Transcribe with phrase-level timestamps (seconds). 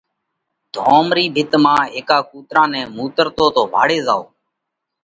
[0.75, 4.27] ڌوم رِي ڀِت مانه هيڪا ڪُوترا نئہ مُوترتو تو ڀاۯي زائوه